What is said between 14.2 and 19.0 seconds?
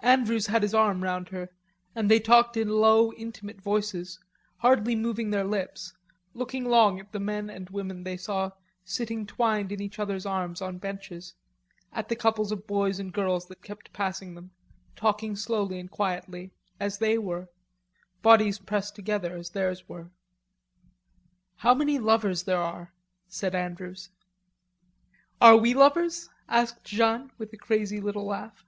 them, talking slowly and quietly, as they were, bodies pressed